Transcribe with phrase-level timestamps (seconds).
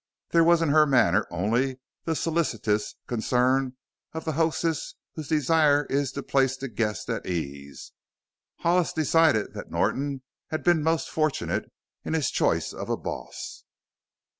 [0.31, 3.77] There was in her manner only the solicitous concern
[4.13, 7.91] of the hostess whose desire is to place a guest at ease.
[8.61, 11.71] Hollis decided that Norton had been most fortunate
[12.03, 13.63] in his choice of a "boss."